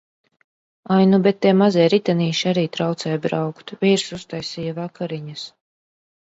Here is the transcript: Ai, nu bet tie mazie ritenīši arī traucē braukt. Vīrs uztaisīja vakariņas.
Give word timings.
Ai, 0.95 1.05
nu 1.11 1.19
bet 1.27 1.37
tie 1.47 1.51
mazie 1.59 1.85
ritenīši 1.95 2.49
arī 2.53 2.65
traucē 2.79 3.13
braukt. 3.27 3.77
Vīrs 3.85 4.09
uztaisīja 4.21 4.77
vakariņas. 4.83 5.49